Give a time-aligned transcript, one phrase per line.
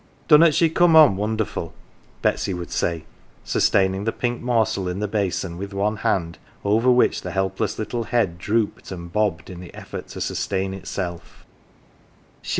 [0.27, 1.75] .J|el "Dunnot she come on wonderful?"
[2.23, 3.03] Betsy would say,
[3.43, 8.05] sustaining the pink morsel in the basin with one hand over which the helpless little
[8.05, 11.45] head drooped and bobbed in the effort to sustain itself.